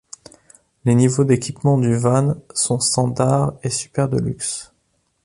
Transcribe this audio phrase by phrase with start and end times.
[0.83, 4.73] Les niveaux d'équipements du Van sont Standard et Super Deluxe.